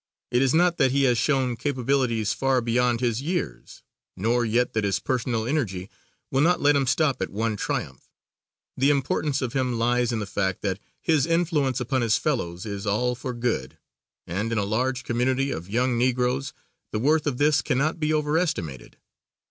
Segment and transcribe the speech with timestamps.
[0.31, 3.83] It is not that he has shown capabilities far beyond his years,
[4.17, 5.91] nor yet that his personal energy
[6.31, 8.09] will not let him stop at one triumph.
[8.75, 12.87] The importance of him lies in the fact that his influence upon his fellows is
[12.87, 13.77] all for good,
[14.25, 16.51] and in a large community of young Negroes
[16.91, 18.97] the worth of this cannot be over estimated.